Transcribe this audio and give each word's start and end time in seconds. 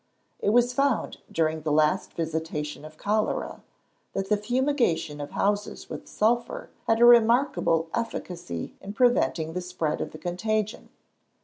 It 0.39 0.49
was 0.49 0.73
found, 0.73 1.17
during 1.31 1.61
the 1.61 1.71
last 1.71 2.13
visitation 2.13 2.83
of 2.85 2.97
cholera, 2.97 3.61
that 4.13 4.29
the 4.29 4.35
fumigation 4.37 5.21
of 5.21 5.29
houses 5.29 5.91
with 5.91 6.07
sulphur 6.07 6.71
had 6.87 6.99
a 6.99 7.05
remarkable 7.05 7.87
efficacy 7.93 8.73
in 8.81 8.93
preventing 8.93 9.53
the 9.53 9.61
spread 9.61 10.01
of 10.01 10.09
the 10.11 10.17
contagion. 10.17 10.89